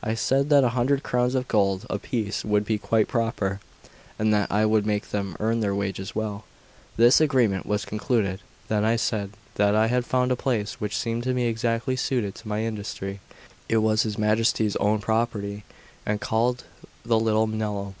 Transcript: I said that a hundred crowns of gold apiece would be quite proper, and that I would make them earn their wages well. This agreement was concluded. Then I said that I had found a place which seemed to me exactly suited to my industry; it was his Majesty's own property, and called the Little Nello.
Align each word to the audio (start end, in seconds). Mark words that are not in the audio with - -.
I 0.00 0.14
said 0.14 0.48
that 0.50 0.62
a 0.62 0.68
hundred 0.78 1.02
crowns 1.02 1.34
of 1.34 1.48
gold 1.48 1.86
apiece 1.90 2.44
would 2.44 2.64
be 2.64 2.78
quite 2.78 3.08
proper, 3.08 3.58
and 4.16 4.32
that 4.32 4.48
I 4.48 4.64
would 4.64 4.86
make 4.86 5.10
them 5.10 5.34
earn 5.40 5.58
their 5.58 5.74
wages 5.74 6.14
well. 6.14 6.44
This 6.96 7.20
agreement 7.20 7.66
was 7.66 7.84
concluded. 7.84 8.38
Then 8.68 8.84
I 8.84 8.94
said 8.94 9.32
that 9.56 9.74
I 9.74 9.88
had 9.88 10.06
found 10.06 10.30
a 10.30 10.36
place 10.36 10.74
which 10.74 10.96
seemed 10.96 11.24
to 11.24 11.34
me 11.34 11.46
exactly 11.48 11.96
suited 11.96 12.36
to 12.36 12.46
my 12.48 12.62
industry; 12.62 13.18
it 13.68 13.78
was 13.78 14.04
his 14.04 14.16
Majesty's 14.16 14.76
own 14.76 15.00
property, 15.00 15.64
and 16.06 16.20
called 16.20 16.62
the 17.04 17.18
Little 17.18 17.48
Nello. 17.48 17.96